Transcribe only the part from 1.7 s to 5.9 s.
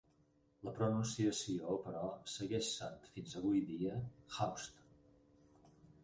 però, segueix sent fins avui dia "howston".